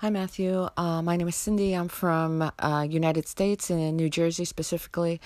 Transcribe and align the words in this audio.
Hi, 0.00 0.10
Matthew. 0.10 0.68
Uh, 0.76 1.00
my 1.00 1.16
name 1.16 1.26
is 1.26 1.36
Cindy. 1.36 1.72
I'm 1.72 1.88
from 1.88 2.52
uh, 2.58 2.86
United 2.86 3.26
States 3.26 3.70
in 3.70 3.96
New 3.96 4.10
Jersey 4.10 4.44
specifically. 4.44 5.22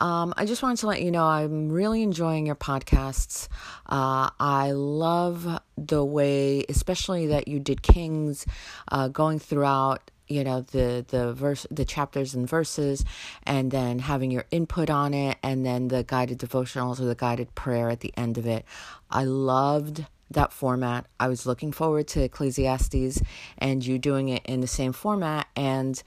Um, 0.00 0.32
I 0.36 0.46
just 0.46 0.62
wanted 0.62 0.78
to 0.78 0.86
let 0.86 1.02
you 1.02 1.10
know 1.10 1.24
I'm 1.24 1.72
really 1.72 2.04
enjoying 2.04 2.46
your 2.46 2.54
podcasts. 2.54 3.48
Uh, 3.84 4.30
I 4.38 4.70
love 4.70 5.58
the 5.76 6.04
way, 6.04 6.64
especially 6.68 7.26
that 7.26 7.48
you 7.48 7.58
did 7.58 7.82
Kings, 7.82 8.46
uh, 8.92 9.08
going 9.08 9.40
throughout 9.40 10.08
you 10.28 10.44
know 10.44 10.60
the 10.60 11.04
the 11.08 11.34
verse 11.34 11.66
the 11.68 11.84
chapters 11.84 12.32
and 12.32 12.48
verses 12.48 13.04
and 13.42 13.72
then 13.72 13.98
having 13.98 14.30
your 14.30 14.44
input 14.52 14.88
on 14.88 15.12
it 15.12 15.36
and 15.42 15.66
then 15.66 15.88
the 15.88 16.04
guided 16.04 16.38
devotionals 16.38 17.00
or 17.00 17.06
the 17.06 17.16
guided 17.16 17.52
prayer 17.56 17.90
at 17.90 18.00
the 18.00 18.14
end 18.16 18.38
of 18.38 18.46
it 18.46 18.64
i 19.10 19.24
loved 19.24 20.06
that 20.34 20.52
format. 20.52 21.06
I 21.18 21.28
was 21.28 21.46
looking 21.46 21.72
forward 21.72 22.08
to 22.08 22.22
Ecclesiastes 22.22 23.22
and 23.58 23.84
you 23.84 23.98
doing 23.98 24.28
it 24.28 24.44
in 24.44 24.60
the 24.60 24.66
same 24.66 24.92
format. 24.92 25.46
And 25.56 26.02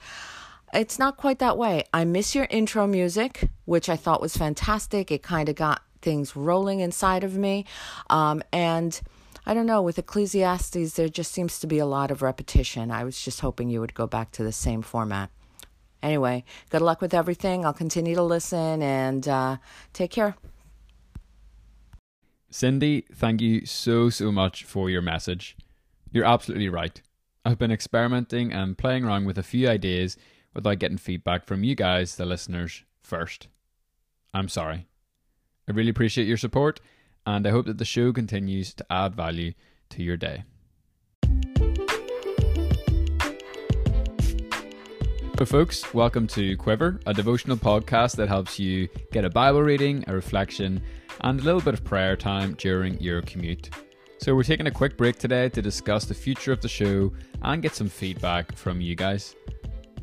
it's 0.74 0.98
not 0.98 1.16
quite 1.16 1.38
that 1.38 1.56
way. 1.56 1.84
I 1.92 2.04
miss 2.04 2.34
your 2.34 2.46
intro 2.50 2.86
music, 2.86 3.48
which 3.64 3.88
I 3.88 3.96
thought 3.96 4.20
was 4.20 4.36
fantastic. 4.36 5.10
It 5.10 5.22
kind 5.22 5.48
of 5.48 5.54
got 5.54 5.82
things 6.02 6.36
rolling 6.36 6.80
inside 6.80 7.24
of 7.24 7.36
me. 7.36 7.64
Um, 8.10 8.42
and 8.52 9.00
I 9.46 9.54
don't 9.54 9.66
know, 9.66 9.80
with 9.80 9.98
Ecclesiastes, 9.98 10.94
there 10.94 11.08
just 11.08 11.32
seems 11.32 11.60
to 11.60 11.66
be 11.66 11.78
a 11.78 11.86
lot 11.86 12.10
of 12.10 12.20
repetition. 12.20 12.90
I 12.90 13.04
was 13.04 13.20
just 13.20 13.40
hoping 13.40 13.70
you 13.70 13.80
would 13.80 13.94
go 13.94 14.06
back 14.06 14.32
to 14.32 14.44
the 14.44 14.52
same 14.52 14.82
format. 14.82 15.30
Anyway, 16.02 16.44
good 16.70 16.82
luck 16.82 17.00
with 17.00 17.14
everything. 17.14 17.64
I'll 17.64 17.72
continue 17.72 18.14
to 18.14 18.22
listen 18.22 18.82
and 18.82 19.26
uh, 19.26 19.56
take 19.92 20.10
care. 20.10 20.36
Cindy, 22.58 23.04
thank 23.12 23.42
you 23.42 23.66
so, 23.66 24.08
so 24.08 24.32
much 24.32 24.64
for 24.64 24.88
your 24.88 25.02
message. 25.02 25.58
You're 26.10 26.24
absolutely 26.24 26.70
right. 26.70 27.02
I've 27.44 27.58
been 27.58 27.70
experimenting 27.70 28.50
and 28.50 28.78
playing 28.78 29.04
around 29.04 29.26
with 29.26 29.36
a 29.36 29.42
few 29.42 29.68
ideas 29.68 30.16
without 30.54 30.78
getting 30.78 30.96
feedback 30.96 31.44
from 31.44 31.64
you 31.64 31.74
guys, 31.74 32.16
the 32.16 32.24
listeners, 32.24 32.82
first. 33.02 33.48
I'm 34.32 34.48
sorry. 34.48 34.86
I 35.68 35.72
really 35.72 35.90
appreciate 35.90 36.26
your 36.26 36.38
support, 36.38 36.80
and 37.26 37.46
I 37.46 37.50
hope 37.50 37.66
that 37.66 37.76
the 37.76 37.84
show 37.84 38.10
continues 38.14 38.72
to 38.72 38.86
add 38.90 39.14
value 39.14 39.52
to 39.90 40.02
your 40.02 40.16
day. 40.16 40.44
So, 45.36 45.44
folks, 45.44 45.92
welcome 45.92 46.26
to 46.28 46.56
Quiver, 46.56 47.00
a 47.04 47.12
devotional 47.12 47.58
podcast 47.58 48.16
that 48.16 48.28
helps 48.28 48.58
you 48.58 48.88
get 49.12 49.26
a 49.26 49.28
Bible 49.28 49.62
reading, 49.62 50.04
a 50.06 50.14
reflection, 50.14 50.80
and 51.22 51.40
a 51.40 51.42
little 51.42 51.60
bit 51.60 51.74
of 51.74 51.84
prayer 51.84 52.16
time 52.16 52.54
during 52.54 53.00
your 53.00 53.22
commute. 53.22 53.70
So, 54.18 54.34
we're 54.34 54.42
taking 54.42 54.66
a 54.66 54.70
quick 54.70 54.96
break 54.96 55.18
today 55.18 55.48
to 55.50 55.60
discuss 55.60 56.04
the 56.06 56.14
future 56.14 56.52
of 56.52 56.60
the 56.60 56.68
show 56.68 57.12
and 57.42 57.62
get 57.62 57.74
some 57.74 57.88
feedback 57.88 58.54
from 58.56 58.80
you 58.80 58.94
guys. 58.94 59.34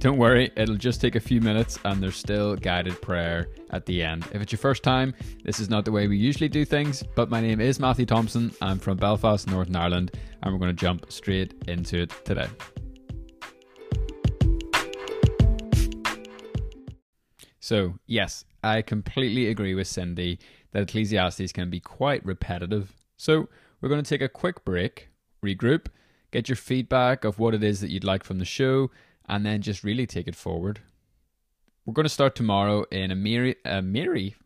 Don't 0.03 0.17
worry, 0.17 0.52
it'll 0.58 0.75
just 0.75 1.00
take 1.00 1.16
a 1.16 1.19
few 1.19 1.39
minutes 1.39 1.80
and 1.86 2.03
there's 2.03 2.17
still 2.17 2.58
guided 2.58 3.02
prayer 3.02 3.47
at 3.69 3.86
the 3.86 4.03
end. 4.03 4.28
If 4.34 4.41
it's 4.41 4.52
your 4.52 4.59
first 4.59 4.84
time, 4.84 5.14
this 5.45 5.61
is 5.61 5.69
not 5.69 5.86
the 5.86 5.94
way 5.94 6.08
we 6.08 6.17
usually 6.17 6.50
do 6.50 6.66
things, 6.66 7.03
but 7.16 7.30
my 7.30 7.39
name 7.39 7.61
is 7.61 7.80
Matthew 7.80 8.06
Thompson. 8.06 8.52
I'm 8.61 8.80
from 8.80 8.97
Belfast, 8.97 9.47
Northern 9.50 9.78
Ireland, 9.78 10.11
and 10.41 10.52
we're 10.52 10.59
going 10.59 10.75
to 10.75 10.80
jump 10.80 11.09
straight 11.09 11.53
into 11.69 12.02
it 12.02 12.14
today. 12.25 12.47
So, 17.61 17.94
yes, 18.06 18.44
I 18.61 18.81
completely 18.81 19.47
agree 19.47 19.73
with 19.73 19.88
Cindy 19.88 20.38
that 20.74 20.84
Ecclesiastes 20.84 21.54
can 21.54 21.70
be 21.70 21.80
quite 21.80 22.26
repetitive. 22.26 22.92
So, 23.16 23.48
we're 23.80 23.90
going 23.90 24.04
to 24.04 24.10
take 24.10 24.22
a 24.22 24.30
quick 24.30 24.64
break, 24.66 25.10
regroup, 25.44 25.88
get 26.32 26.50
your 26.50 26.56
feedback 26.56 27.24
of 27.24 27.40
what 27.40 27.54
it 27.54 27.64
is 27.64 27.80
that 27.82 27.90
you'd 27.90 28.04
like 28.04 28.24
from 28.24 28.40
the 28.40 28.46
show, 28.46 28.92
and 29.28 29.46
then 29.46 29.62
just 29.62 29.84
really 29.84 30.06
take 30.06 30.28
it 30.28 30.36
forward. 30.36 30.82
We're 31.86 31.94
going 31.94 32.06
to 32.06 32.10
start 32.10 32.36
tomorrow 32.36 32.86
in 32.92 33.12
a 33.12 33.16
Miri, 33.16 33.56
a 33.66 33.84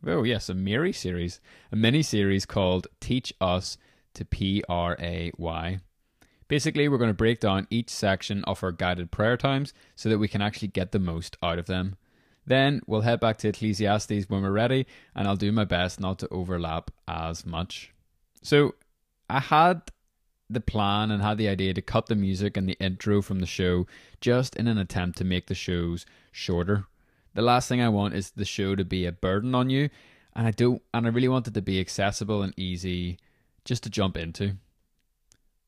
oh 0.08 0.24
yes, 0.24 0.50
a 0.50 0.56
Miri 0.56 0.92
series, 0.92 1.40
a 1.72 1.76
mini 1.76 2.02
series 2.02 2.48
called 2.48 2.88
Teach 3.00 3.32
Us 3.40 3.78
to 4.16 4.26
P 4.26 4.64
R 4.68 4.98
A 5.00 5.32
Y. 5.38 5.80
Basically, 6.48 6.88
we're 6.88 6.98
going 6.98 7.12
to 7.12 7.14
break 7.14 7.40
down 7.40 7.68
each 7.70 7.92
section 7.92 8.44
of 8.46 8.64
our 8.64 8.72
guided 8.72 9.12
prayer 9.12 9.38
times 9.38 9.74
so 9.96 10.10
that 10.10 10.18
we 10.18 10.28
can 10.28 10.42
actually 10.42 10.70
get 10.70 10.92
the 10.92 11.00
most 11.00 11.38
out 11.44 11.60
of 11.60 11.68
them. 11.68 11.96
Then 12.48 12.80
we'll 12.88 13.02
head 13.02 13.20
back 13.20 13.38
to 13.40 13.50
Ecclesiastes 13.50 14.30
when 14.30 14.42
we're 14.42 14.52
ready, 14.52 14.88
and 15.14 15.28
I'll 15.28 15.36
do 15.36 15.52
my 15.52 15.66
best 15.66 16.00
not 16.00 16.18
to 16.20 16.30
overlap 16.30 16.90
as 17.06 17.46
much. 17.46 17.92
So 18.42 18.74
I 19.30 19.42
had 19.42 19.82
the 20.50 20.62
plan 20.62 21.12
and 21.12 21.22
had 21.22 21.38
the 21.38 21.50
idea 21.50 21.74
to 21.74 21.82
cut 21.82 22.06
the 22.06 22.16
music 22.16 22.56
and 22.56 22.68
the 22.68 22.78
intro 22.80 23.22
from 23.22 23.40
the 23.40 23.46
show 23.46 23.86
just 24.22 24.56
in 24.56 24.70
an 24.70 24.78
attempt 24.78 25.18
to 25.18 25.26
make 25.26 25.48
the 25.48 25.56
shows 25.56 26.06
shorter. 26.32 26.86
The 27.34 27.42
last 27.42 27.68
thing 27.68 27.82
I 27.82 27.90
want 27.90 28.14
is 28.14 28.32
the 28.32 28.46
show 28.46 28.76
to 28.76 28.86
be 28.86 29.06
a 29.06 29.12
burden 29.12 29.54
on 29.54 29.70
you, 29.70 29.90
and 30.34 30.48
I 30.48 30.52
don't 30.52 30.82
and 30.94 31.06
I 31.06 31.10
really 31.10 31.28
want 31.28 31.50
it 31.50 31.54
to 31.54 31.62
be 31.62 31.82
accessible 31.82 32.42
and 32.42 32.54
easy 32.58 33.20
just 33.66 33.84
to 33.84 33.90
jump 33.90 34.16
into. 34.16 34.54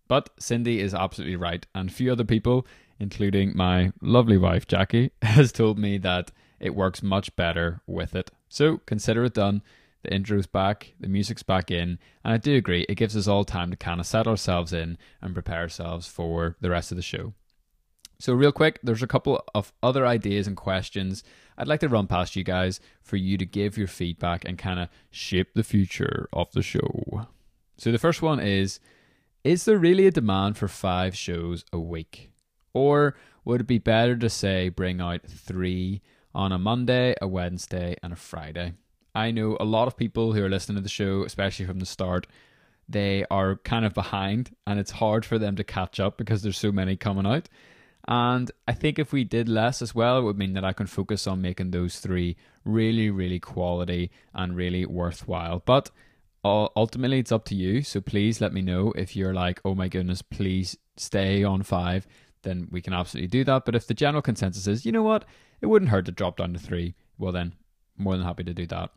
But 0.07 0.29
Cindy 0.39 0.79
is 0.79 0.94
absolutely 0.94 1.35
right, 1.35 1.68
and 1.75 1.91
few 1.91 2.09
other 2.09 2.23
people, 2.23 2.66
including 3.00 3.51
my 3.53 3.91
lovely 4.01 4.38
wife 4.38 4.66
Jackie, 4.66 5.12
has 5.22 5.51
told 5.51 5.78
me 5.78 5.97
that 5.97 6.31
it 6.59 6.75
works 6.75 7.03
much 7.03 7.35
better 7.35 7.81
with 7.87 8.15
it. 8.15 8.31
So 8.49 8.79
consider 8.85 9.23
it 9.25 9.33
done. 9.33 9.61
The 10.03 10.13
intro's 10.13 10.47
back, 10.47 10.93
the 10.99 11.09
music's 11.09 11.43
back 11.43 11.69
in, 11.69 11.99
and 12.23 12.33
I 12.33 12.37
do 12.37 12.55
agree, 12.55 12.85
it 12.87 12.95
gives 12.95 13.17
us 13.17 13.27
all 13.27 13.43
time 13.43 13.69
to 13.71 13.75
kind 13.75 13.99
of 13.99 14.05
set 14.05 14.27
ourselves 14.27 14.71
in 14.71 14.97
and 15.21 15.33
prepare 15.33 15.59
ourselves 15.59 16.07
for 16.07 16.55
the 16.61 16.69
rest 16.69 16.91
of 16.91 16.95
the 16.95 17.01
show. 17.01 17.33
So, 18.17 18.33
real 18.33 18.53
quick, 18.53 18.79
there's 18.83 19.03
a 19.03 19.07
couple 19.07 19.43
of 19.53 19.73
other 19.81 20.05
ideas 20.05 20.47
and 20.47 20.55
questions 20.55 21.23
I'd 21.57 21.67
like 21.67 21.81
to 21.81 21.89
run 21.89 22.07
past 22.07 22.37
you 22.37 22.43
guys 22.43 22.79
for 23.01 23.17
you 23.17 23.37
to 23.37 23.45
give 23.45 23.77
your 23.77 23.87
feedback 23.87 24.45
and 24.45 24.57
kind 24.57 24.79
of 24.79 24.89
shape 25.11 25.53
the 25.53 25.63
future 25.63 26.29
of 26.31 26.51
the 26.53 26.61
show. 26.61 27.27
So, 27.77 27.91
the 27.91 27.97
first 27.97 28.21
one 28.21 28.39
is 28.39 28.79
Is 29.43 29.65
there 29.65 29.77
really 29.77 30.07
a 30.07 30.11
demand 30.11 30.57
for 30.57 30.67
five 30.67 31.15
shows 31.15 31.65
a 31.73 31.79
week? 31.79 32.29
Or 32.73 33.15
would 33.45 33.61
it 33.61 33.67
be 33.67 33.77
better 33.77 34.15
to 34.17 34.29
say 34.29 34.69
bring 34.69 35.01
out 35.01 35.21
three 35.25 36.01
on 36.34 36.51
a 36.51 36.59
Monday, 36.59 37.16
a 37.22 37.28
Wednesday, 37.28 37.95
and 38.03 38.13
a 38.13 38.16
Friday. 38.17 38.73
I 39.16 39.31
know 39.31 39.57
a 39.59 39.66
lot 39.66 39.88
of 39.88 39.97
people 39.97 40.34
who 40.34 40.44
are 40.44 40.50
listening 40.50 40.78
to 40.78 40.84
the 40.84 40.90
show, 40.90 41.23
especially 41.23 41.66
from 41.66 41.79
the 41.79 41.85
start, 41.85 42.28
they 42.88 43.25
are 43.29 43.57
kind 43.57 43.85
of 43.85 43.94
behind 43.94 44.56
and 44.66 44.79
it's 44.79 44.91
hard 44.91 45.25
for 45.25 45.38
them 45.38 45.56
to 45.56 45.63
catch 45.63 46.00
up 46.00 46.18
because 46.18 46.41
there's 46.41 46.57
so 46.57 46.72
many 46.72 46.95
coming 46.95 47.25
out. 47.25 47.47
And 48.07 48.50
I 48.68 48.73
think 48.73 48.97
if 48.97 49.12
we 49.12 49.23
did 49.23 49.47
less 49.47 49.81
as 49.81 49.94
well, 49.94 50.18
it 50.18 50.23
would 50.23 50.38
mean 50.38 50.53
that 50.53 50.66
I 50.66 50.73
can 50.73 50.88
focus 50.88 51.28
on 51.28 51.41
making 51.41 51.72
those 51.72 52.00
three 52.00 52.38
really, 52.66 53.09
really 53.12 53.39
quality 53.39 54.09
and 54.34 54.56
really 54.56 54.85
worthwhile. 54.85 55.62
But 55.63 55.91
ultimately, 56.44 57.19
it's 57.19 57.31
up 57.31 57.45
to 57.45 57.56
you. 57.56 57.84
So 57.84 58.01
please 58.01 58.41
let 58.41 58.53
me 58.53 58.62
know 58.62 58.94
if 58.94 59.16
you're 59.16 59.34
like, 59.34 59.62
oh 59.63 59.75
my 59.75 59.89
goodness, 59.89 60.23
please 60.23 60.78
stay 60.97 61.44
on 61.44 61.62
five 61.62 62.07
then 62.44 62.67
we 62.72 62.81
can 62.81 62.94
absolutely 62.94 63.27
do 63.27 63.44
that. 63.44 63.66
But 63.66 63.75
if 63.75 63.88
the 63.88 63.94
general 63.94 64.22
consensus 64.22 64.67
is, 64.67 64.85
you 64.85 64.91
know 64.91 65.03
what, 65.03 65.25
it 65.61 65.67
wouldn't 65.67 65.91
hurt 65.91 66.05
to 66.05 66.11
drop 66.11 66.38
down 66.38 66.53
to 66.53 66.59
three, 66.59 66.95
well, 67.17 67.31
then 67.31 67.53
more 67.97 68.16
than 68.16 68.25
happy 68.25 68.44
to 68.44 68.53
do 68.53 68.66
that. 68.67 68.91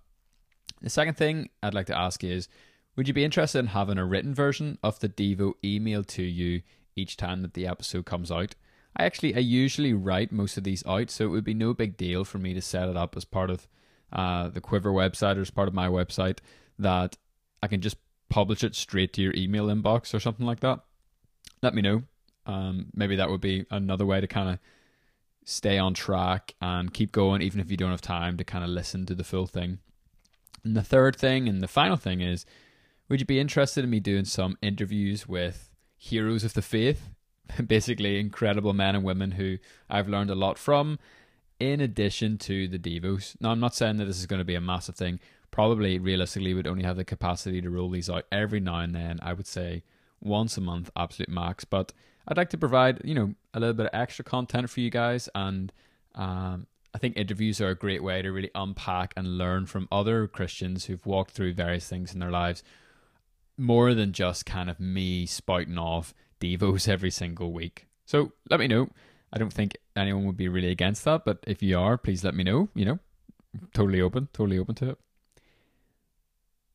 The 0.81 0.91
second 0.91 1.17
thing 1.17 1.51
I'd 1.63 1.75
like 1.75 1.87
to 1.87 1.99
ask 1.99 2.25
is 2.25 2.49
would 2.97 3.09
you 3.09 3.15
be 3.15 3.25
interested 3.25 3.59
in 3.59 3.69
having 3.69 3.99
a 3.99 4.05
written 4.05 4.35
version 4.35 4.79
of 4.83 5.01
the 5.01 5.09
Devo 5.09 5.55
emailed 5.65 6.07
to 6.09 6.23
you 6.23 6.63
each 6.95 7.17
time 7.17 7.41
that 7.43 7.55
the 7.55 7.67
episode 7.67 8.05
comes 8.05 8.31
out? 8.31 8.55
I 8.97 9.05
actually, 9.05 9.35
I 9.35 9.39
usually 9.39 9.95
write 9.95 10.31
most 10.31 10.59
of 10.59 10.65
these 10.65 10.85
out, 10.87 11.11
so 11.11 11.25
it 11.25 11.29
would 11.29 11.45
be 11.45 11.55
no 11.55 11.73
big 11.73 11.97
deal 11.97 12.25
for 12.25 12.39
me 12.39 12.53
to 12.53 12.61
set 12.61 12.89
it 12.89 12.97
up 12.97 13.17
as 13.17 13.25
part 13.25 13.49
of 13.49 13.67
uh, 14.13 14.49
the 14.49 14.61
Quiver 14.61 14.93
website 14.93 15.39
or 15.39 15.41
as 15.41 15.51
part 15.51 15.69
of 15.69 15.75
my 15.75 15.89
website 15.89 16.41
that 16.79 17.17
I 17.63 17.69
can 17.69 17.81
just 17.81 17.97
publish 18.29 18.63
it 18.63 18.75
straight 18.75 19.15
to 19.15 19.23
your 19.23 19.35
email 19.35 19.69
inbox 19.69 20.13
or 20.13 20.21
something 20.21 20.45
like 20.45 20.61
that. 20.61 20.81
Let 21.63 21.75
me 21.75 21.81
know. 21.81 22.03
Um, 22.47 22.87
maybe 22.95 23.17
that 23.17 23.31
would 23.31 23.41
be 23.41 23.67
another 23.71 24.07
way 24.07 24.21
to 24.21 24.27
kind 24.27 24.49
of 24.49 24.59
stay 25.45 25.79
on 25.79 25.95
track 25.95 26.55
and 26.61 26.93
keep 26.93 27.13
going, 27.13 27.43
even 27.43 27.61
if 27.61 27.71
you 27.71 27.77
don't 27.77 27.91
have 27.91 28.01
time 28.01 28.37
to 28.37 28.45
kind 28.45 28.65
of 28.65 28.71
listen 28.71 29.07
to 29.07 29.15
the 29.15 29.25
full 29.25 29.47
thing. 29.47 29.79
And 30.65 30.77
the 30.77 30.83
third 30.83 31.17
thing 31.17 31.49
and 31.49 31.61
the 31.61 31.69
final 31.69 31.97
thing 31.97 32.21
is 32.21 32.47
would 33.09 33.21
you 33.21 33.27
be 33.27 33.41
interested 33.41 33.85
in 33.85 33.91
me 33.91 34.01
doing 34.01 34.25
some 34.25 34.57
interviews 34.63 35.29
with 35.29 35.71
heroes 35.97 36.45
of 36.45 36.55
the 36.55 36.63
faith? 36.63 37.11
Basically, 37.67 38.19
incredible 38.19 38.73
men 38.73 38.95
and 38.95 39.05
women 39.05 39.33
who 39.33 39.59
I've 39.91 40.09
learned 40.09 40.31
a 40.31 40.35
lot 40.35 40.57
from, 40.57 40.99
in 41.61 41.81
addition 41.81 42.39
to 42.39 42.69
the 42.69 42.79
Devos. 42.79 43.37
Now, 43.41 43.51
I'm 43.51 43.61
not 43.61 43.75
saying 43.75 43.99
that 43.99 44.07
this 44.07 44.19
is 44.19 44.27
going 44.27 44.39
to 44.39 44.45
be 44.45 44.55
a 44.55 44.61
massive 44.61 44.95
thing. 44.95 45.21
Probably, 45.51 45.99
realistically, 45.99 46.55
we'd 46.55 46.67
only 46.67 46.85
have 46.85 46.97
the 46.97 47.05
capacity 47.05 47.61
to 47.61 47.69
roll 47.69 47.91
these 47.91 48.09
out 48.09 48.25
every 48.33 48.61
now 48.61 48.79
and 48.79 48.95
then. 48.95 49.19
I 49.21 49.35
would 49.35 49.47
say 49.47 49.83
once 50.21 50.57
a 50.57 50.63
month, 50.63 50.91
absolute 50.97 51.29
max. 51.29 51.65
But 51.67 51.93
I'd 52.29 52.37
like 52.37 52.51
to 52.51 52.59
provide, 52.59 53.01
you 53.05 53.15
know, 53.15 53.35
a 53.55 53.61
little 53.61 53.75
bit 53.75 53.87
of 53.87 53.95
extra 53.95 54.25
content 54.25 54.71
for 54.71 54.81
you 54.81 54.91
guys. 54.91 55.29
And 55.35 55.73
um, 56.15 56.67
I 56.95 56.99
think 56.99 57.17
interviews 57.17 57.61
are 57.61 57.71
a 57.71 57.75
great 57.75 58.03
way 58.03 58.23
to 58.23 58.31
really 58.31 58.51
unpack 58.55 59.13
and 59.17 59.39
learn 59.39 59.67
from 59.67 59.89
other 59.91 60.29
Christians 60.29 60.85
who've 60.85 61.05
walked 61.05 61.33
through 61.33 61.55
various 61.55 61.89
things 61.89 62.13
in 62.13 62.21
their 62.21 62.31
lives 62.31 62.63
more 63.57 63.95
than 63.95 64.13
just 64.13 64.47
kind 64.47 64.71
of 64.71 64.81
me 64.81 65.27
spouting 65.27 65.79
off 65.79 66.15
Devos 66.41 66.89
every 66.89 67.11
single 67.11 67.53
week. 67.53 67.87
So 68.05 68.33
let 68.51 68.61
me 68.61 68.69
know. 68.69 68.89
I 69.33 69.39
don't 69.39 69.53
think 69.53 69.77
anyone 69.97 70.27
would 70.27 70.37
be 70.37 70.49
really 70.49 70.71
against 70.71 71.05
that, 71.05 71.25
but 71.25 71.39
if 71.47 71.63
you 71.63 71.79
are, 71.79 71.97
please 71.97 72.23
let 72.23 72.35
me 72.35 72.45
know. 72.45 72.69
You 72.75 72.85
know, 72.85 72.99
totally 73.73 74.01
open, 74.01 74.29
totally 74.33 74.59
open 74.59 74.75
to 74.77 74.91
it. 74.91 74.99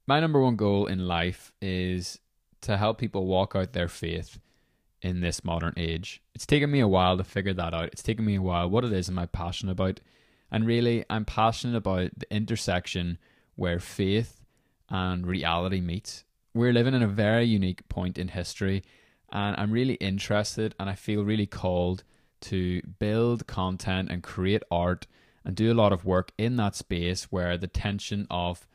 My 0.07 0.19
number 0.19 0.39
one 0.39 0.55
goal 0.55 0.87
in 0.87 1.07
life 1.07 1.51
is 1.61 2.19
to 2.61 2.77
help 2.77 2.97
people 2.97 3.25
walk 3.27 3.55
out 3.55 3.73
their 3.73 3.89
faith 3.89 4.39
in 5.07 5.21
this 5.21 5.45
modern 5.45 5.73
age. 5.77 6.21
It's 6.35 6.45
taken 6.45 6.69
me 6.69 6.81
a 6.81 6.87
while 6.87 7.17
to 7.17 7.23
figure 7.23 7.53
that 7.53 7.73
out. 7.73 7.85
It's 7.93 8.03
taken 8.03 8.25
me 8.25 8.35
a 8.35 8.41
while. 8.41 8.69
What 8.69 8.83
it 8.83 8.91
is, 8.91 9.07
am 9.07 9.17
I 9.17 9.25
passionate 9.25 9.71
about? 9.71 10.01
And 10.51 10.67
really, 10.67 11.05
I'm 11.09 11.23
passionate 11.23 11.77
about 11.77 12.11
the 12.17 12.33
intersection 12.33 13.17
where 13.55 13.79
faith 13.79 14.41
and 14.89 15.25
reality 15.25 15.79
meets. 15.79 16.25
We're 16.53 16.73
living 16.73 16.93
in 16.93 17.03
a 17.03 17.07
very 17.07 17.45
unique 17.45 17.87
point 17.87 18.17
in 18.17 18.27
history, 18.29 18.83
and 19.31 19.55
I'm 19.57 19.71
really 19.71 19.95
interested 19.95 20.75
and 20.77 20.89
I 20.89 20.95
feel 20.95 21.23
really 21.23 21.45
called 21.45 22.03
to 22.41 22.81
build 22.99 23.47
content 23.47 24.11
and 24.11 24.21
create 24.21 24.63
art 24.69 25.07
and 25.45 25.55
do 25.55 25.71
a 25.71 25.73
lot 25.73 25.93
of 25.93 26.03
work 26.05 26.31
in 26.37 26.57
that 26.57 26.75
space 26.75 27.25
where 27.25 27.57
the 27.57 27.67
tension 27.67 28.27
of 28.29 28.67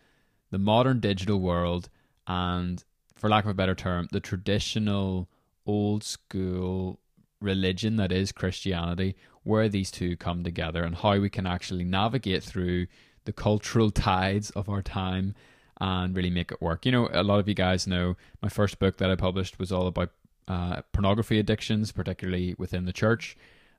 the 0.51 0.59
modern 0.59 0.99
digital 1.01 1.41
world 1.41 1.91
and, 2.27 2.85
for 3.15 3.29
lack 3.29 3.45
of 3.45 3.51
a 3.51 3.55
better 3.55 3.75
term, 3.75 4.09
the 4.13 4.21
traditional 4.21 5.29
old 5.67 6.05
school 6.05 7.01
religion 7.41 7.97
that 7.97 8.13
is 8.13 8.33
Christianity, 8.33 9.17
where 9.43 9.69
these 9.69 9.91
two 9.91 10.17
come 10.17 10.45
together 10.45 10.85
and 10.85 10.97
how 10.97 11.19
we 11.19 11.29
can 11.29 11.47
actually 11.47 11.85
navigate 11.85 12.43
through 12.43 12.87
the 13.25 13.33
cultural 13.33 13.91
tides 14.09 14.51
of 14.51 14.69
our 14.69 14.83
time 14.83 15.35
and 15.81 16.15
really 16.15 16.31
make 16.31 16.53
it 16.53 16.63
work. 16.63 16.87
You 16.87 16.93
know, 16.93 17.09
a 17.13 17.25
lot 17.25 17.41
of 17.41 17.49
you 17.49 17.55
guys 17.55 17.87
know 17.87 18.17
my 18.41 18.49
first 18.49 18.79
book 18.79 18.99
that 18.99 19.11
I 19.11 19.17
published 19.17 19.59
was 19.59 19.73
all 19.73 19.87
about 19.87 20.11
uh, 20.47 20.83
pornography 20.93 21.39
addictions, 21.39 21.93
particularly 21.93 22.55
within 22.59 22.85
the 22.85 22.93
church. 22.93 23.37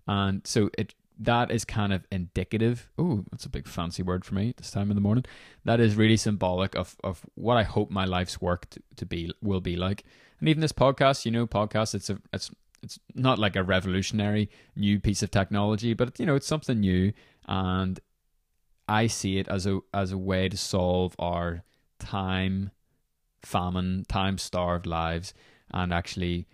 And 0.08 0.46
so 0.46 0.70
it 0.78 0.94
that 1.20 1.52
is 1.52 1.64
kind 1.64 1.94
of 1.94 2.08
indicative. 2.12 2.90
Oh, 2.98 3.24
that's 3.32 3.46
a 3.46 3.50
big 3.50 3.68
fancy 3.68 4.02
word 4.02 4.26
for 4.26 4.34
me 4.36 4.54
this 4.58 4.72
time 4.72 4.90
in 4.90 4.96
the 4.96 5.02
morning. 5.02 5.26
That 5.64 5.80
is 5.80 5.96
really 5.96 6.18
symbolic 6.18 6.76
of, 6.76 6.96
of 7.04 7.22
what 7.36 7.56
I 7.56 7.64
hope 7.64 7.92
my 7.92 8.06
life's 8.06 8.42
work 8.42 8.70
to, 8.72 8.82
to 8.98 9.06
be 9.06 9.32
will 9.42 9.62
be 9.62 9.76
like. 9.76 10.04
And 10.44 10.50
even 10.50 10.60
this 10.60 10.74
podcast, 10.74 11.24
you 11.24 11.32
know, 11.32 11.48
podcast, 11.48 11.96
it's 11.96 12.10
a 12.10 12.20
it's 12.34 12.52
it's 12.82 13.00
not 13.16 13.40
like 13.40 13.56
a 13.56 13.64
revolutionary 13.64 14.50
new 14.76 15.00
piece 15.00 15.24
of 15.24 15.32
technology, 15.32 15.94
but 15.94 16.20
you 16.20 16.26
know, 16.26 16.36
it's 16.36 16.46
something 16.46 16.82
new, 16.82 17.14
and 17.48 17.98
I 18.86 19.08
see 19.08 19.38
it 19.38 19.48
as 19.48 19.66
a 19.66 19.80
as 19.94 20.12
a 20.12 20.18
way 20.18 20.50
to 20.50 20.58
solve 20.58 21.16
our 21.18 21.64
time 21.98 22.72
famine, 23.42 24.04
time 24.10 24.38
starved 24.38 24.86
lives, 24.86 25.34
and 25.72 25.94
actually 25.94 26.46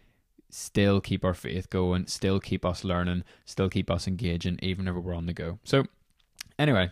still 0.51 1.01
keep 1.01 1.25
our 1.25 1.33
faith 1.33 1.71
going, 1.71 2.05
still 2.05 2.39
keep 2.39 2.63
us 2.63 2.83
learning, 2.83 3.23
still 3.43 3.69
keep 3.69 3.89
us 3.89 4.07
engaging, 4.07 4.59
even 4.61 4.87
if 4.87 4.93
we're 4.93 5.15
on 5.15 5.25
the 5.25 5.33
go. 5.33 5.57
So, 5.63 5.85
anyway, 6.59 6.91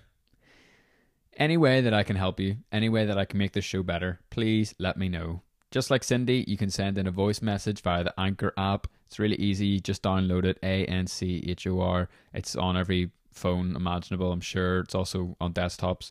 any 1.38 1.58
way 1.58 1.80
that 1.80 1.94
I 1.94 2.02
can 2.02 2.16
help 2.16 2.40
you, 2.40 2.58
any 2.72 2.90
way 2.90 3.06
that 3.06 3.20
I 3.20 3.26
can 3.26 3.38
make 3.38 3.52
this 3.52 3.66
show 3.66 3.84
better, 3.84 4.20
please 4.32 4.74
let 4.80 4.98
me 4.98 5.10
know. 5.10 5.44
Just 5.72 5.92
like 5.92 6.04
Cindy, 6.04 6.46
you 6.48 6.58
can 6.58 6.70
send 6.70 6.98
in 6.98 7.08
a 7.08 7.12
voice 7.12 7.42
message 7.42 7.82
via 7.82 8.04
the 8.04 8.20
Anchor 8.20 8.54
app. 8.58 8.88
It's 9.06 9.20
really 9.20 9.36
easy. 9.36 9.80
Just 9.80 10.04
download 10.04 10.46
it, 10.46 10.58
A 10.64 10.86
N 10.86 11.08
C 11.08 11.44
H 11.48 11.68
O 11.68 11.82
R. 11.82 12.10
It's 12.34 12.56
on 12.56 12.78
every 12.78 13.12
phone 13.32 13.76
imaginable, 13.76 14.32
I'm 14.32 14.42
sure. 14.42 14.80
It's 14.80 14.96
also 14.96 15.36
on 15.40 15.54
desktops. 15.54 16.10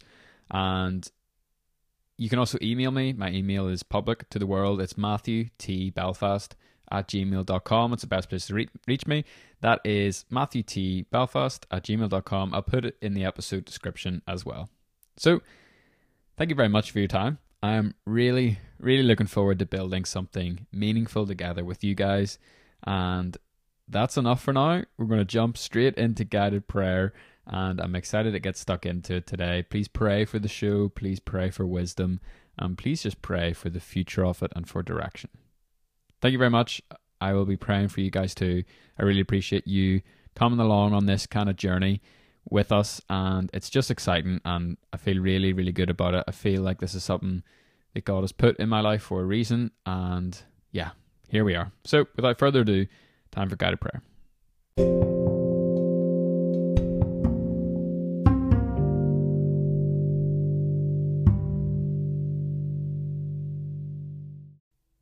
And 0.50 1.10
you 2.16 2.28
can 2.28 2.38
also 2.38 2.58
email 2.62 2.90
me. 2.90 3.12
My 3.12 3.30
email 3.30 3.68
is 3.68 3.82
public 3.82 4.28
to 4.30 4.38
the 4.38 4.46
world. 4.46 4.80
It's 4.80 4.96
Matthew 4.96 5.48
T. 5.58 5.90
Belfast 5.90 6.54
at 6.90 7.08
gmail.com. 7.08 7.92
It's 7.92 8.02
the 8.02 8.08
best 8.08 8.28
place 8.28 8.46
to 8.46 8.54
re- 8.54 8.68
reach 8.86 9.06
me. 9.06 9.24
That 9.60 9.80
is 9.84 10.24
Matthew 10.30 10.62
T. 10.62 11.06
Belfast 11.10 11.66
at 11.70 11.84
gmail.com. 11.84 12.54
I'll 12.54 12.62
put 12.62 12.84
it 12.84 12.96
in 13.02 13.14
the 13.14 13.24
episode 13.24 13.64
description 13.64 14.22
as 14.28 14.46
well. 14.46 14.68
So, 15.16 15.40
thank 16.36 16.50
you 16.50 16.56
very 16.56 16.68
much 16.68 16.90
for 16.90 16.98
your 16.98 17.08
time. 17.08 17.38
I'm 17.62 17.94
really, 18.04 18.58
really 18.78 19.02
looking 19.02 19.26
forward 19.26 19.58
to 19.58 19.66
building 19.66 20.04
something 20.04 20.66
meaningful 20.72 21.26
together 21.26 21.64
with 21.64 21.82
you 21.82 21.94
guys. 21.94 22.38
And 22.86 23.36
that's 23.88 24.16
enough 24.16 24.42
for 24.42 24.52
now. 24.52 24.82
We're 24.98 25.06
going 25.06 25.20
to 25.20 25.24
jump 25.24 25.56
straight 25.56 25.94
into 25.94 26.24
guided 26.24 26.68
prayer. 26.68 27.12
And 27.46 27.80
I'm 27.80 27.94
excited 27.94 28.32
to 28.32 28.40
get 28.40 28.56
stuck 28.56 28.84
into 28.84 29.16
it 29.16 29.26
today. 29.26 29.62
Please 29.62 29.88
pray 29.88 30.24
for 30.24 30.38
the 30.38 30.48
show. 30.48 30.88
Please 30.88 31.20
pray 31.20 31.50
for 31.50 31.66
wisdom. 31.66 32.20
And 32.58 32.76
please 32.76 33.02
just 33.02 33.22
pray 33.22 33.52
for 33.52 33.70
the 33.70 33.80
future 33.80 34.24
of 34.24 34.42
it 34.42 34.52
and 34.56 34.68
for 34.68 34.82
direction. 34.82 35.30
Thank 36.20 36.32
you 36.32 36.38
very 36.38 36.50
much. 36.50 36.82
I 37.20 37.32
will 37.32 37.46
be 37.46 37.56
praying 37.56 37.88
for 37.88 38.00
you 38.00 38.10
guys 38.10 38.34
too. 38.34 38.64
I 38.98 39.02
really 39.02 39.20
appreciate 39.20 39.66
you 39.66 40.02
coming 40.34 40.60
along 40.60 40.92
on 40.92 41.06
this 41.06 41.26
kind 41.26 41.48
of 41.48 41.56
journey 41.56 42.02
with 42.48 42.70
us 42.72 43.00
and 43.10 43.50
it's 43.52 43.68
just 43.68 43.90
exciting 43.90 44.40
and 44.44 44.76
I 44.92 44.96
feel 44.96 45.18
really 45.18 45.52
really 45.52 45.72
good 45.72 45.90
about 45.90 46.14
it. 46.14 46.24
I 46.26 46.32
feel 46.32 46.62
like 46.62 46.80
this 46.80 46.94
is 46.94 47.04
something 47.04 47.42
that 47.94 48.04
God 48.04 48.22
has 48.22 48.32
put 48.32 48.56
in 48.58 48.68
my 48.68 48.80
life 48.80 49.02
for 49.02 49.20
a 49.20 49.24
reason 49.24 49.70
and 49.84 50.38
yeah, 50.72 50.90
here 51.28 51.44
we 51.44 51.54
are. 51.54 51.72
So, 51.84 52.06
without 52.14 52.38
further 52.38 52.60
ado, 52.60 52.86
time 53.30 53.48
for 53.48 53.56
guided 53.56 53.80
prayer. 53.80 54.02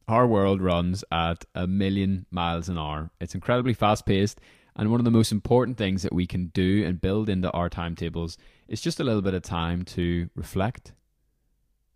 Our 0.07 0.27
world 0.27 0.61
runs 0.61 1.03
at 1.11 1.45
a 1.55 1.67
million 1.67 2.27
miles 2.31 2.69
an 2.69 2.79
hour. 2.79 3.11
It's 3.21 3.35
incredibly 3.35 3.75
fast 3.75 4.07
paced 4.07 4.39
and 4.77 4.91
one 4.91 5.01
of 5.01 5.05
the 5.05 5.11
most 5.11 5.31
important 5.31 5.77
things 5.77 6.03
that 6.03 6.13
we 6.13 6.27
can 6.27 6.47
do 6.47 6.85
and 6.85 7.01
build 7.01 7.29
into 7.29 7.51
our 7.53 7.69
timetables 7.69 8.37
is 8.67 8.81
just 8.81 8.99
a 8.99 9.05
little 9.05 9.23
bit 9.23 9.35
of 9.35 9.43
time 9.43 9.85
to 9.85 10.29
reflect, 10.35 10.93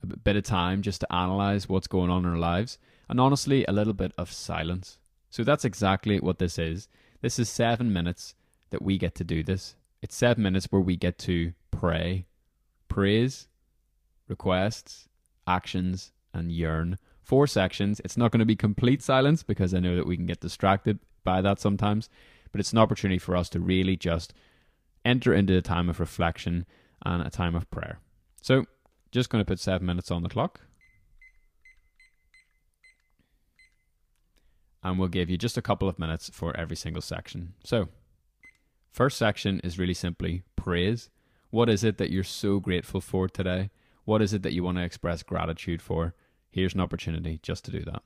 a 0.02 0.06
bit 0.06 0.36
of 0.36 0.44
time 0.44 0.82
just 0.82 1.00
to 1.00 1.12
analyze 1.12 1.68
what's 1.68 1.88
going 1.88 2.10
on 2.10 2.24
in 2.24 2.30
our 2.30 2.38
lives, 2.38 2.78
and 3.08 3.20
honestly, 3.20 3.64
a 3.66 3.72
little 3.72 3.94
bit 3.94 4.12
of 4.16 4.30
silence. 4.30 4.98
So 5.30 5.42
that's 5.42 5.64
exactly 5.64 6.20
what 6.20 6.38
this 6.38 6.58
is. 6.58 6.88
This 7.20 7.38
is 7.38 7.48
seven 7.48 7.92
minutes 7.92 8.34
that 8.70 8.82
we 8.82 8.96
get 8.96 9.14
to 9.16 9.24
do 9.24 9.42
this. 9.42 9.74
It's 10.00 10.14
seven 10.14 10.42
minutes 10.44 10.66
where 10.70 10.80
we 10.80 10.96
get 10.96 11.18
to 11.20 11.52
pray, 11.72 12.26
praise, 12.86 13.48
requests, 14.28 15.08
actions, 15.46 16.12
and 16.32 16.52
yearn. 16.52 16.98
Four 17.22 17.46
sections. 17.46 18.00
It's 18.04 18.16
not 18.16 18.30
going 18.30 18.40
to 18.40 18.46
be 18.46 18.56
complete 18.56 19.02
silence 19.02 19.42
because 19.42 19.74
I 19.74 19.80
know 19.80 19.96
that 19.96 20.06
we 20.06 20.16
can 20.16 20.26
get 20.26 20.40
distracted 20.40 21.00
by 21.24 21.42
that 21.42 21.60
sometimes 21.60 22.08
but 22.52 22.60
it's 22.60 22.72
an 22.72 22.78
opportunity 22.78 23.18
for 23.18 23.36
us 23.36 23.48
to 23.50 23.60
really 23.60 23.96
just 23.96 24.32
enter 25.04 25.32
into 25.32 25.56
a 25.56 25.62
time 25.62 25.88
of 25.88 26.00
reflection 26.00 26.66
and 27.04 27.26
a 27.26 27.30
time 27.30 27.54
of 27.54 27.70
prayer. 27.70 28.00
So, 28.42 28.64
just 29.10 29.30
going 29.30 29.42
to 29.42 29.48
put 29.48 29.60
seven 29.60 29.86
minutes 29.86 30.10
on 30.10 30.22
the 30.22 30.28
clock. 30.28 30.60
And 34.82 34.98
we'll 34.98 35.08
give 35.08 35.28
you 35.28 35.36
just 35.36 35.56
a 35.56 35.62
couple 35.62 35.88
of 35.88 35.98
minutes 35.98 36.30
for 36.32 36.56
every 36.56 36.76
single 36.76 37.02
section. 37.02 37.54
So, 37.64 37.88
first 38.92 39.18
section 39.18 39.60
is 39.60 39.78
really 39.78 39.94
simply 39.94 40.42
praise. 40.56 41.10
What 41.50 41.68
is 41.68 41.82
it 41.82 41.98
that 41.98 42.10
you're 42.10 42.24
so 42.24 42.60
grateful 42.60 43.00
for 43.00 43.28
today? 43.28 43.70
What 44.04 44.22
is 44.22 44.32
it 44.32 44.42
that 44.42 44.52
you 44.52 44.62
want 44.62 44.78
to 44.78 44.84
express 44.84 45.22
gratitude 45.22 45.82
for? 45.82 46.14
Here's 46.50 46.74
an 46.74 46.80
opportunity 46.80 47.40
just 47.42 47.64
to 47.66 47.70
do 47.70 47.84
that. 47.84 48.02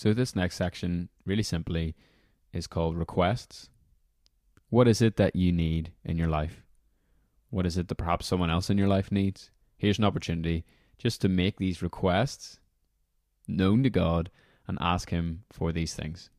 So, 0.00 0.14
this 0.14 0.34
next 0.34 0.56
section, 0.56 1.10
really 1.26 1.42
simply, 1.42 1.94
is 2.54 2.66
called 2.66 2.96
requests. 2.96 3.68
What 4.70 4.88
is 4.88 5.02
it 5.02 5.16
that 5.16 5.36
you 5.36 5.52
need 5.52 5.92
in 6.02 6.16
your 6.16 6.26
life? 6.26 6.64
What 7.50 7.66
is 7.66 7.76
it 7.76 7.88
that 7.88 7.96
perhaps 7.96 8.26
someone 8.26 8.48
else 8.48 8.70
in 8.70 8.78
your 8.78 8.88
life 8.88 9.12
needs? 9.12 9.50
Here's 9.76 9.98
an 9.98 10.06
opportunity 10.06 10.64
just 10.96 11.20
to 11.20 11.28
make 11.28 11.58
these 11.58 11.82
requests 11.82 12.60
known 13.46 13.82
to 13.82 13.90
God 13.90 14.30
and 14.66 14.78
ask 14.80 15.10
Him 15.10 15.44
for 15.52 15.70
these 15.70 15.92
things. 15.92 16.30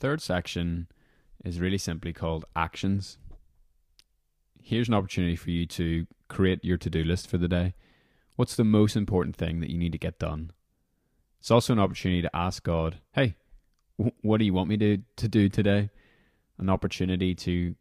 Third 0.00 0.20
section 0.20 0.88
is 1.44 1.60
really 1.60 1.78
simply 1.78 2.12
called 2.12 2.44
actions. 2.56 3.18
Here's 4.62 4.88
an 4.88 4.94
opportunity 4.94 5.36
for 5.36 5.50
you 5.50 5.66
to 5.66 6.06
create 6.28 6.64
your 6.64 6.78
to 6.78 6.90
do 6.90 7.04
list 7.04 7.28
for 7.28 7.38
the 7.38 7.48
day. 7.48 7.74
What's 8.36 8.56
the 8.56 8.64
most 8.64 8.96
important 8.96 9.36
thing 9.36 9.60
that 9.60 9.70
you 9.70 9.78
need 9.78 9.92
to 9.92 9.98
get 9.98 10.18
done? 10.18 10.52
It's 11.38 11.50
also 11.50 11.72
an 11.72 11.78
opportunity 11.78 12.22
to 12.22 12.36
ask 12.36 12.62
God, 12.62 12.98
hey, 13.12 13.36
what 14.22 14.38
do 14.38 14.44
you 14.44 14.54
want 14.54 14.68
me 14.68 14.76
to, 14.78 14.98
to 15.16 15.28
do 15.28 15.48
today? 15.48 15.90
An 16.58 16.70
opportunity 16.70 17.34
to 17.34 17.74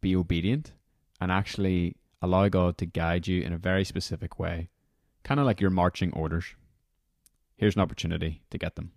be 0.00 0.16
obedient 0.16 0.72
and 1.20 1.30
actually 1.30 1.96
allow 2.20 2.48
God 2.48 2.78
to 2.78 2.86
guide 2.86 3.26
you 3.26 3.42
in 3.42 3.52
a 3.52 3.58
very 3.58 3.84
specific 3.84 4.38
way, 4.38 4.68
kind 5.24 5.40
of 5.40 5.46
like 5.46 5.60
your 5.60 5.70
marching 5.70 6.12
orders. 6.12 6.44
Here's 7.56 7.76
an 7.76 7.82
opportunity 7.82 8.42
to 8.50 8.58
get 8.58 8.74
them. 8.76 8.92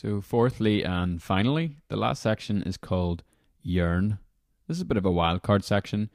So, 0.00 0.22
fourthly 0.22 0.82
and 0.82 1.22
finally, 1.22 1.76
the 1.88 1.96
last 1.96 2.22
section 2.22 2.62
is 2.62 2.78
called 2.78 3.22
Yearn. 3.62 4.18
This 4.66 4.78
is 4.78 4.80
a 4.80 4.86
bit 4.86 4.96
of 4.96 5.04
a 5.04 5.10
wild 5.10 5.42
card 5.42 5.62
section, 5.62 6.08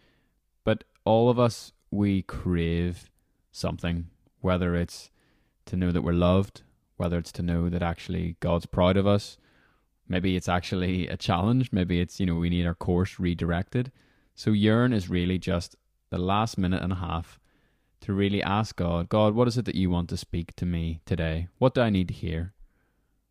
but 0.63 0.85
all 1.03 1.29
of 1.29 1.37
us, 1.37 1.71
we 1.91 2.23
crave 2.23 3.11
something, 3.51 4.07
whether 4.41 4.75
it's 4.75 5.11
to 5.67 5.75
know 5.75 5.91
that 5.91 6.01
we're 6.01 6.13
loved, 6.13 6.63
whether 6.97 7.19
it's 7.19 7.31
to 7.33 7.43
know 7.43 7.69
that 7.69 7.83
actually 7.83 8.37
God's 8.39 8.65
proud 8.65 8.97
of 8.97 9.05
us. 9.05 9.37
Maybe 10.07 10.35
it's 10.35 10.49
actually 10.49 11.07
a 11.07 11.15
challenge. 11.15 11.71
Maybe 11.71 11.99
it's, 11.99 12.19
you 12.19 12.25
know, 12.25 12.33
we 12.33 12.49
need 12.49 12.65
our 12.65 12.73
course 12.73 13.19
redirected. 13.19 13.91
So, 14.33 14.49
yearn 14.49 14.93
is 14.93 15.11
really 15.11 15.37
just 15.37 15.75
the 16.09 16.17
last 16.17 16.57
minute 16.57 16.81
and 16.81 16.93
a 16.93 16.95
half 16.95 17.39
to 18.01 18.13
really 18.13 18.41
ask 18.41 18.77
God, 18.77 19.09
God, 19.09 19.35
what 19.35 19.47
is 19.47 19.59
it 19.59 19.65
that 19.65 19.75
you 19.75 19.91
want 19.91 20.09
to 20.09 20.17
speak 20.17 20.55
to 20.55 20.65
me 20.65 21.01
today? 21.05 21.49
What 21.59 21.75
do 21.75 21.81
I 21.81 21.91
need 21.91 22.07
to 22.07 22.15
hear? 22.15 22.54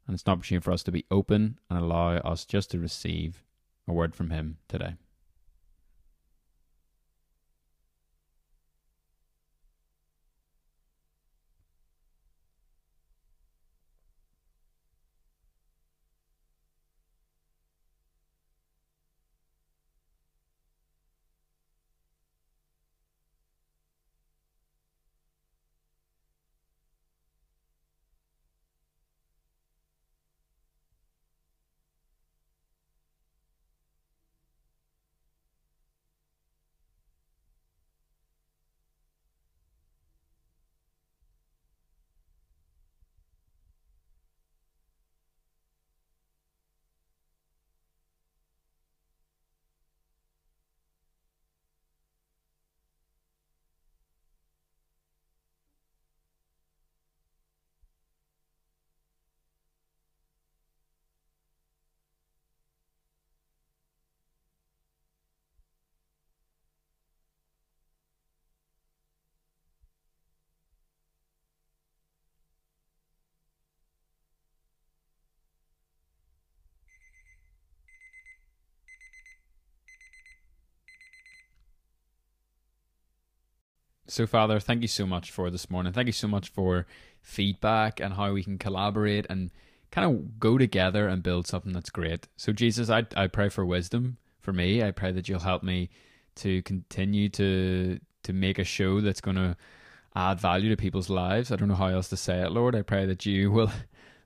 And 0.07 0.15
it's 0.15 0.23
an 0.25 0.33
opportunity 0.33 0.63
for 0.63 0.73
us 0.73 0.83
to 0.85 0.93
be 0.93 1.07
open 1.11 1.59
and 1.71 1.79
allow 1.79 2.17
us 2.17 2.45
just 2.45 2.71
to 2.73 2.79
receive 2.79 3.43
a 3.89 3.93
word 3.93 4.15
from 4.15 4.31
Him 4.31 4.59
today. 4.69 4.95
So, 84.07 84.27
Father, 84.27 84.61
thank 84.61 84.83
you 84.83 84.89
so 84.89 85.07
much 85.07 85.31
for 85.31 85.51
this 85.51 85.71
morning. 85.71 85.93
Thank 85.93 86.07
you 86.07 86.13
so 86.13 86.29
much 86.29 86.51
for 86.51 86.87
feedback 87.23 88.01
and 88.01 88.15
how 88.15 88.33
we 88.33 88.45
can 88.45 88.59
collaborate 88.59 89.27
and 89.31 89.51
kind 89.91 90.11
of 90.11 90.39
go 90.39 90.59
together 90.59 91.09
and 91.09 91.23
build 91.23 91.47
something 91.47 91.73
that's 91.73 91.91
great. 91.91 92.29
So, 92.37 92.53
Jesus, 92.53 92.91
I, 92.91 93.07
I 93.17 93.29
pray 93.29 93.49
for 93.49 93.65
wisdom 93.65 94.19
for 94.41 94.53
me. 94.53 94.83
I 94.83 94.91
pray 94.91 95.13
that 95.13 95.29
you'll 95.29 95.41
help 95.41 95.63
me 95.63 95.91
to 96.37 96.63
continue 96.63 97.29
to 97.31 97.99
to 98.25 98.33
make 98.33 98.59
a 98.59 98.65
show 98.65 99.01
that's 99.01 99.21
going 99.21 99.37
to 99.37 99.57
add 100.17 100.41
value 100.41 100.71
to 100.71 100.77
people's 100.77 101.11
lives. 101.11 101.53
I 101.53 101.57
don't 101.57 101.69
know 101.69 101.75
how 101.75 101.89
else 101.89 102.09
to 102.09 102.17
say 102.17 102.41
it, 102.41 102.53
Lord. 102.53 102.75
I 102.75 102.83
pray 102.83 103.07
that 103.07 103.27
you 103.27 103.51
will 103.53 103.71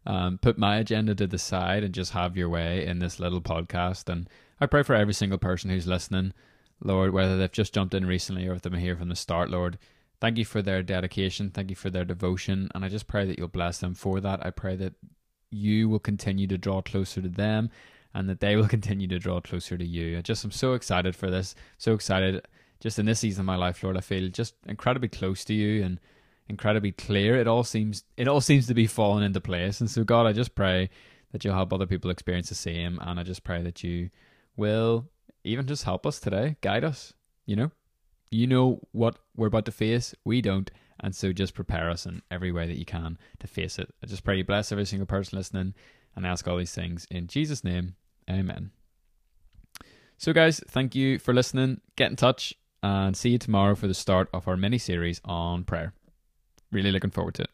um, 0.06 0.38
put 0.38 0.58
my 0.58 0.76
agenda 0.76 1.14
to 1.16 1.26
the 1.26 1.38
side 1.38 1.84
and 1.84 1.94
just 1.94 2.12
have 2.12 2.36
your 2.36 2.48
way 2.48 2.86
in 2.86 2.98
this 2.98 3.18
little 3.18 3.40
podcast. 3.40 4.08
And 4.08 4.28
I 4.60 4.66
pray 4.66 4.82
for 4.82 4.94
every 4.94 5.14
single 5.14 5.38
person 5.38 5.70
who's 5.70 5.86
listening, 5.86 6.32
Lord, 6.82 7.12
whether 7.12 7.36
they've 7.36 7.50
just 7.50 7.74
jumped 7.74 7.94
in 7.94 8.06
recently 8.06 8.46
or 8.46 8.54
if 8.54 8.62
they've 8.62 8.72
been 8.72 8.80
here 8.80 8.96
from 8.96 9.08
the 9.08 9.16
start, 9.16 9.50
Lord. 9.50 9.78
Thank 10.20 10.38
you 10.38 10.44
for 10.44 10.62
their 10.62 10.82
dedication. 10.82 11.50
Thank 11.50 11.70
you 11.70 11.76
for 11.76 11.90
their 11.90 12.04
devotion. 12.04 12.68
And 12.74 12.84
I 12.84 12.88
just 12.88 13.06
pray 13.06 13.24
that 13.26 13.38
you'll 13.38 13.48
bless 13.48 13.78
them 13.78 13.94
for 13.94 14.20
that. 14.20 14.44
I 14.44 14.50
pray 14.50 14.76
that 14.76 14.94
you 15.50 15.88
will 15.88 16.00
continue 16.00 16.46
to 16.48 16.58
draw 16.58 16.82
closer 16.82 17.22
to 17.22 17.28
them 17.28 17.70
and 18.14 18.28
that 18.28 18.40
they 18.40 18.56
will 18.56 18.68
continue 18.68 19.06
to 19.08 19.18
draw 19.18 19.40
closer 19.40 19.76
to 19.76 19.86
you. 19.86 20.18
I 20.18 20.22
just 20.22 20.44
am 20.44 20.50
so 20.50 20.74
excited 20.74 21.14
for 21.14 21.30
this. 21.30 21.54
So 21.78 21.94
excited 21.94 22.46
just 22.80 22.98
in 22.98 23.06
this 23.06 23.20
season 23.20 23.42
of 23.42 23.46
my 23.46 23.56
life, 23.56 23.82
Lord, 23.82 23.96
I 23.96 24.00
feel 24.00 24.28
just 24.28 24.54
incredibly 24.66 25.08
close 25.08 25.44
to 25.46 25.54
you 25.54 25.84
and 25.84 25.98
incredibly 26.48 26.92
clear. 26.92 27.36
It 27.36 27.48
all 27.48 27.64
seems 27.64 28.04
it 28.16 28.28
all 28.28 28.40
seems 28.40 28.66
to 28.68 28.74
be 28.74 28.86
falling 28.86 29.24
into 29.24 29.40
place. 29.40 29.80
And 29.80 29.90
so 29.90 30.04
God, 30.04 30.26
I 30.26 30.32
just 30.32 30.54
pray 30.54 30.90
that 31.32 31.44
you'll 31.44 31.54
help 31.54 31.72
other 31.72 31.86
people 31.86 32.10
experience 32.10 32.48
the 32.48 32.54
same. 32.54 32.98
And 33.02 33.18
I 33.18 33.22
just 33.22 33.44
pray 33.44 33.62
that 33.62 33.82
you 33.82 34.10
will 34.56 35.06
even 35.44 35.66
just 35.66 35.84
help 35.84 36.06
us 36.06 36.20
today, 36.20 36.56
guide 36.60 36.84
us, 36.84 37.12
you 37.46 37.56
know? 37.56 37.70
You 38.30 38.46
know 38.46 38.80
what 38.92 39.18
we're 39.36 39.46
about 39.46 39.64
to 39.66 39.72
face. 39.72 40.14
We 40.24 40.42
don't. 40.42 40.70
And 41.00 41.14
so 41.14 41.32
just 41.32 41.54
prepare 41.54 41.88
us 41.88 42.06
in 42.06 42.22
every 42.30 42.52
way 42.52 42.66
that 42.66 42.78
you 42.78 42.84
can 42.84 43.18
to 43.38 43.46
face 43.46 43.78
it. 43.78 43.94
I 44.02 44.06
just 44.06 44.24
pray 44.24 44.36
you 44.36 44.44
bless 44.44 44.72
every 44.72 44.84
single 44.84 45.06
person 45.06 45.38
listening 45.38 45.74
and 46.16 46.26
ask 46.26 46.46
all 46.46 46.58
these 46.58 46.74
things 46.74 47.06
in 47.10 47.26
Jesus' 47.28 47.64
name. 47.64 47.94
Amen. 48.28 48.70
So, 50.18 50.32
guys, 50.32 50.60
thank 50.68 50.94
you 50.94 51.18
for 51.18 51.32
listening. 51.32 51.80
Get 51.96 52.10
in 52.10 52.16
touch 52.16 52.52
and 52.82 53.16
see 53.16 53.30
you 53.30 53.38
tomorrow 53.38 53.76
for 53.76 53.86
the 53.86 53.94
start 53.94 54.28
of 54.32 54.48
our 54.48 54.56
mini 54.56 54.78
series 54.78 55.20
on 55.24 55.64
prayer. 55.64 55.94
Really 56.72 56.90
looking 56.90 57.10
forward 57.10 57.34
to 57.36 57.42
it. 57.42 57.50